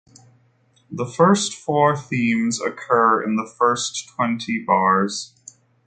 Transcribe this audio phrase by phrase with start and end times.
[0.89, 5.35] The first four themes occur in the first twenty bars.